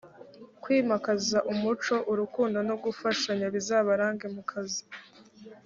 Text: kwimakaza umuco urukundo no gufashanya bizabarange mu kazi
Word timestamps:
kwimakaza 0.61 1.37
umuco 1.51 1.95
urukundo 2.11 2.57
no 2.69 2.75
gufashanya 2.83 3.47
bizabarange 3.55 4.25
mu 4.35 4.43
kazi 4.49 4.83